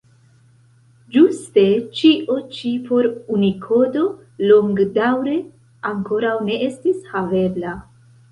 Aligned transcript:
Ĝuste 1.15 1.65
ĉio 1.97 2.37
ĉi 2.55 2.71
por 2.87 3.09
Unikodo 3.35 4.07
longdaŭre 4.53 5.37
ankoraŭ 5.93 6.35
ne 6.51 6.57
estis 6.69 7.05
havebla. 7.13 7.75